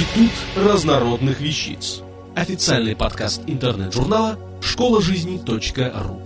Институт 0.00 0.30
разнородных 0.56 1.42
вещиц. 1.42 2.00
Официальный 2.34 2.96
подкаст 2.96 3.42
интернет-журнала 3.46 4.38
школа 4.62 5.02
жизни.ру. 5.02 6.22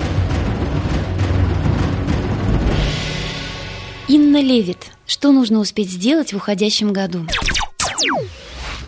Инна 4.07 4.41
Левит. 4.41 4.93
Что 5.07 5.33
нужно 5.33 5.59
успеть 5.59 5.91
сделать 5.91 6.33
в 6.33 6.37
уходящем 6.37 6.93
году? 6.93 7.27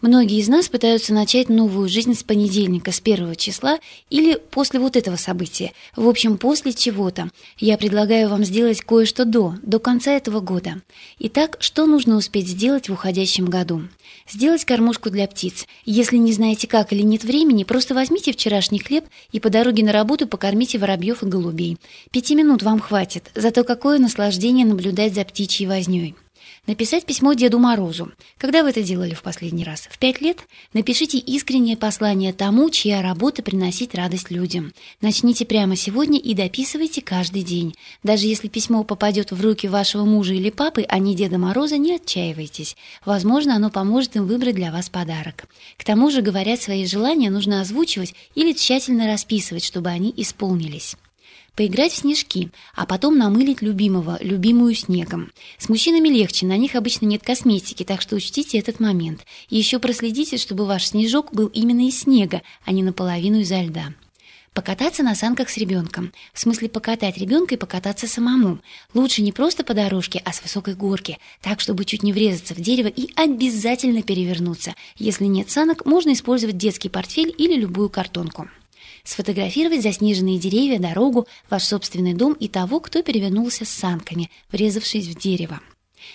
Многие 0.06 0.38
из 0.38 0.46
нас 0.46 0.68
пытаются 0.68 1.12
начать 1.12 1.48
новую 1.48 1.88
жизнь 1.88 2.14
с 2.14 2.22
понедельника, 2.22 2.92
с 2.92 3.00
первого 3.00 3.34
числа 3.34 3.80
или 4.08 4.40
после 4.52 4.78
вот 4.78 4.94
этого 4.94 5.16
события. 5.16 5.72
В 5.96 6.08
общем, 6.08 6.38
после 6.38 6.72
чего-то. 6.72 7.28
Я 7.58 7.76
предлагаю 7.76 8.28
вам 8.28 8.44
сделать 8.44 8.82
кое-что 8.82 9.24
до, 9.24 9.56
до 9.62 9.80
конца 9.80 10.12
этого 10.12 10.38
года. 10.38 10.80
Итак, 11.18 11.56
что 11.58 11.86
нужно 11.86 12.14
успеть 12.14 12.46
сделать 12.46 12.88
в 12.88 12.92
уходящем 12.92 13.46
году? 13.46 13.82
Сделать 14.30 14.64
кормушку 14.64 15.10
для 15.10 15.26
птиц. 15.26 15.66
Если 15.84 16.18
не 16.18 16.32
знаете 16.32 16.68
как 16.68 16.92
или 16.92 17.02
нет 17.02 17.24
времени, 17.24 17.64
просто 17.64 17.92
возьмите 17.92 18.30
вчерашний 18.30 18.78
хлеб 18.78 19.06
и 19.32 19.40
по 19.40 19.50
дороге 19.50 19.84
на 19.84 19.90
работу 19.90 20.28
покормите 20.28 20.78
воробьев 20.78 21.24
и 21.24 21.26
голубей. 21.26 21.78
Пяти 22.12 22.36
минут 22.36 22.62
вам 22.62 22.78
хватит, 22.78 23.32
зато 23.34 23.64
какое 23.64 23.98
наслаждение 23.98 24.66
наблюдать 24.66 25.14
за 25.14 25.24
птичьей 25.24 25.68
вознёй. 25.68 26.14
Написать 26.66 27.06
письмо 27.06 27.32
Деду 27.34 27.60
Морозу. 27.60 28.10
Когда 28.38 28.64
вы 28.64 28.70
это 28.70 28.82
делали 28.82 29.14
в 29.14 29.22
последний 29.22 29.62
раз? 29.62 29.88
В 29.88 29.98
пять 29.98 30.20
лет? 30.20 30.38
Напишите 30.72 31.16
искреннее 31.16 31.76
послание 31.76 32.32
тому, 32.32 32.70
чья 32.70 33.02
работа 33.02 33.40
приносит 33.44 33.94
радость 33.94 34.32
людям. 34.32 34.72
Начните 35.00 35.46
прямо 35.46 35.76
сегодня 35.76 36.18
и 36.18 36.34
дописывайте 36.34 37.02
каждый 37.02 37.44
день. 37.44 37.76
Даже 38.02 38.26
если 38.26 38.48
письмо 38.48 38.82
попадет 38.82 39.30
в 39.30 39.40
руки 39.40 39.68
вашего 39.68 40.04
мужа 40.04 40.34
или 40.34 40.50
папы, 40.50 40.84
а 40.88 40.98
не 40.98 41.14
Деда 41.14 41.38
Мороза, 41.38 41.76
не 41.76 41.94
отчаивайтесь. 41.94 42.76
Возможно, 43.04 43.54
оно 43.54 43.70
поможет 43.70 44.16
им 44.16 44.26
выбрать 44.26 44.56
для 44.56 44.72
вас 44.72 44.88
подарок. 44.88 45.44
К 45.76 45.84
тому 45.84 46.10
же, 46.10 46.20
говорят, 46.20 46.60
свои 46.60 46.84
желания 46.84 47.30
нужно 47.30 47.60
озвучивать 47.60 48.14
или 48.34 48.52
тщательно 48.52 49.06
расписывать, 49.06 49.64
чтобы 49.64 49.90
они 49.90 50.12
исполнились 50.16 50.96
поиграть 51.56 51.92
в 51.92 51.96
снежки, 51.96 52.50
а 52.74 52.86
потом 52.86 53.18
намылить 53.18 53.62
любимого, 53.62 54.18
любимую 54.20 54.74
снегом. 54.74 55.32
С 55.58 55.68
мужчинами 55.68 56.08
легче, 56.08 56.46
на 56.46 56.56
них 56.56 56.76
обычно 56.76 57.06
нет 57.06 57.22
косметики, 57.22 57.82
так 57.82 58.02
что 58.02 58.14
учтите 58.14 58.58
этот 58.58 58.78
момент. 58.78 59.22
И 59.48 59.56
еще 59.56 59.78
проследите, 59.78 60.36
чтобы 60.36 60.66
ваш 60.66 60.86
снежок 60.86 61.32
был 61.32 61.46
именно 61.46 61.88
из 61.88 62.00
снега, 62.00 62.42
а 62.64 62.72
не 62.72 62.82
наполовину 62.82 63.40
изо 63.40 63.60
льда. 63.62 63.94
Покататься 64.52 65.02
на 65.02 65.14
санках 65.14 65.50
с 65.50 65.58
ребенком. 65.58 66.12
В 66.32 66.40
смысле 66.40 66.70
покатать 66.70 67.18
ребенка 67.18 67.56
и 67.56 67.58
покататься 67.58 68.06
самому. 68.06 68.60
Лучше 68.94 69.20
не 69.20 69.30
просто 69.30 69.64
по 69.64 69.74
дорожке, 69.74 70.22
а 70.24 70.32
с 70.32 70.40
высокой 70.42 70.74
горки, 70.74 71.18
так, 71.42 71.60
чтобы 71.60 71.84
чуть 71.84 72.02
не 72.02 72.14
врезаться 72.14 72.54
в 72.54 72.60
дерево 72.60 72.88
и 72.88 73.10
обязательно 73.16 74.02
перевернуться. 74.02 74.74
Если 74.96 75.26
нет 75.26 75.50
санок, 75.50 75.84
можно 75.84 76.14
использовать 76.14 76.56
детский 76.56 76.88
портфель 76.88 77.34
или 77.36 77.54
любую 77.60 77.90
картонку 77.90 78.48
сфотографировать 79.06 79.82
заснеженные 79.82 80.38
деревья, 80.38 80.78
дорогу, 80.78 81.26
ваш 81.48 81.64
собственный 81.64 82.12
дом 82.12 82.34
и 82.34 82.48
того, 82.48 82.80
кто 82.80 83.02
перевернулся 83.02 83.64
с 83.64 83.70
санками, 83.70 84.30
врезавшись 84.52 85.06
в 85.06 85.18
дерево. 85.18 85.60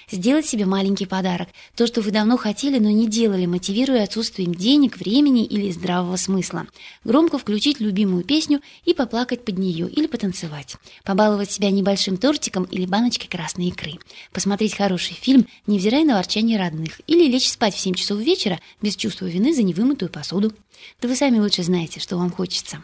Сделать 0.09 0.45
себе 0.45 0.65
маленький 0.65 1.05
подарок, 1.05 1.49
то, 1.75 1.87
что 1.87 2.01
вы 2.01 2.11
давно 2.11 2.37
хотели, 2.37 2.79
но 2.79 2.89
не 2.89 3.07
делали, 3.07 3.45
мотивируя 3.45 4.03
отсутствием 4.03 4.53
денег, 4.53 4.97
времени 4.97 5.45
или 5.45 5.71
здравого 5.71 6.15
смысла. 6.15 6.67
Громко 7.03 7.37
включить 7.37 7.79
любимую 7.79 8.23
песню 8.23 8.61
и 8.85 8.93
поплакать 8.93 9.45
под 9.45 9.57
нее 9.57 9.89
или 9.89 10.07
потанцевать. 10.07 10.75
Побаловать 11.03 11.51
себя 11.51 11.71
небольшим 11.71 12.17
тортиком 12.17 12.63
или 12.65 12.85
баночкой 12.85 13.29
красной 13.29 13.67
икры. 13.67 13.93
Посмотреть 14.31 14.75
хороший 14.75 15.13
фильм, 15.13 15.47
невзирая 15.67 16.05
на 16.05 16.15
ворчание 16.15 16.59
родных. 16.59 17.01
Или 17.07 17.29
лечь 17.29 17.49
спать 17.49 17.75
в 17.75 17.79
7 17.79 17.93
часов 17.95 18.19
вечера 18.19 18.59
без 18.81 18.95
чувства 18.95 19.25
вины 19.25 19.53
за 19.53 19.63
невымытую 19.63 20.09
посуду. 20.09 20.53
Да 21.01 21.07
вы 21.07 21.15
сами 21.15 21.39
лучше 21.39 21.63
знаете, 21.63 21.99
что 21.99 22.17
вам 22.17 22.31
хочется. 22.31 22.83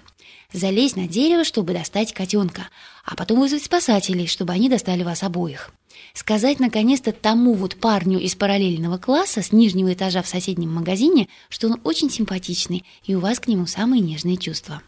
Залезть 0.53 0.95
на 0.95 1.07
дерево, 1.07 1.43
чтобы 1.43 1.73
достать 1.73 2.13
котенка, 2.13 2.69
а 3.03 3.15
потом 3.15 3.41
вызвать 3.41 3.65
спасателей, 3.65 4.27
чтобы 4.27 4.53
они 4.53 4.69
достали 4.69 5.03
вас 5.03 5.23
обоих. 5.23 5.71
Сказать 6.13 6.59
наконец-то 6.59 7.11
тому 7.11 7.53
вот 7.53 7.75
парню 7.75 8.19
из 8.19 8.35
параллельного 8.35 8.97
класса 8.97 9.41
с 9.41 9.51
нижнего 9.51 9.93
этажа 9.93 10.21
в 10.21 10.27
соседнем 10.27 10.73
магазине, 10.73 11.27
что 11.49 11.67
он 11.67 11.81
очень 11.83 12.09
симпатичный, 12.09 12.85
и 13.03 13.13
у 13.15 13.19
вас 13.19 13.39
к 13.39 13.47
нему 13.47 13.65
самые 13.65 14.01
нежные 14.01 14.37
чувства. 14.37 14.81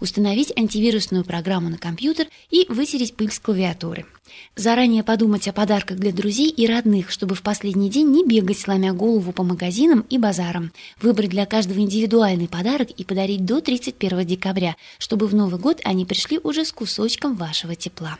Установить 0.00 0.52
антивирусную 0.56 1.24
программу 1.24 1.68
на 1.68 1.78
компьютер 1.78 2.26
и 2.50 2.66
вытереть 2.68 3.14
пыль 3.14 3.30
с 3.30 3.38
клавиатуры. 3.38 4.06
Заранее 4.54 5.02
подумать 5.02 5.48
о 5.48 5.52
подарках 5.52 5.98
для 5.98 6.12
друзей 6.12 6.48
и 6.48 6.66
родных, 6.66 7.10
чтобы 7.10 7.34
в 7.34 7.42
последний 7.42 7.90
день 7.90 8.10
не 8.10 8.24
бегать, 8.24 8.58
сломя 8.58 8.92
голову 8.92 9.32
по 9.32 9.42
магазинам 9.42 10.04
и 10.10 10.18
базарам. 10.18 10.72
Выбрать 11.00 11.30
для 11.30 11.46
каждого 11.46 11.78
индивидуальный 11.78 12.48
подарок 12.48 12.90
и 12.90 13.04
подарить 13.04 13.44
до 13.44 13.60
31 13.60 14.26
декабря, 14.26 14.76
чтобы 14.98 15.26
в 15.26 15.34
Новый 15.34 15.60
год 15.60 15.80
они 15.84 16.04
пришли 16.04 16.38
уже 16.42 16.64
с 16.64 16.72
кусочком 16.72 17.36
вашего 17.36 17.74
тепла. 17.74 18.18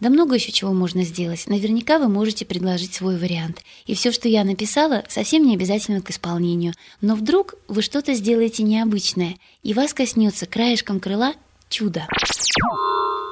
Да 0.00 0.10
много 0.10 0.34
еще 0.34 0.50
чего 0.50 0.72
можно 0.72 1.04
сделать. 1.04 1.46
Наверняка 1.46 1.98
вы 1.98 2.08
можете 2.08 2.44
предложить 2.44 2.94
свой 2.94 3.16
вариант. 3.16 3.62
И 3.86 3.94
все, 3.94 4.10
что 4.10 4.28
я 4.28 4.44
написала, 4.44 5.04
совсем 5.08 5.46
не 5.46 5.54
обязательно 5.54 6.02
к 6.02 6.10
исполнению. 6.10 6.74
Но 7.00 7.14
вдруг 7.14 7.54
вы 7.68 7.80
что-то 7.80 8.14
сделаете 8.14 8.64
необычное, 8.64 9.36
и 9.62 9.72
вас 9.72 9.94
коснется 9.94 10.46
краешком 10.46 10.98
крыла 10.98 11.34
чудо. 11.68 12.06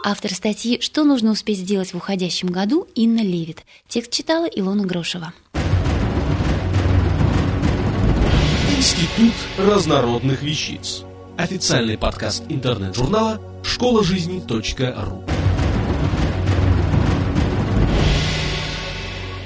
Автор 0.04 0.32
статьи 0.34 0.80
«Что 0.80 1.04
нужно 1.04 1.32
успеть 1.32 1.58
сделать 1.58 1.92
в 1.92 1.96
уходящем 1.96 2.48
году» 2.48 2.88
Инна 2.94 3.20
Левит. 3.20 3.64
Текст 3.88 4.12
читала 4.12 4.46
Илона 4.46 4.84
Грошева. 4.84 5.32
Институт 8.76 9.34
разнородных 9.58 10.42
вещиц. 10.42 11.02
Официальный 11.36 11.98
подкаст 11.98 12.44
интернет-журнала 12.48 13.40
школа 13.62 14.02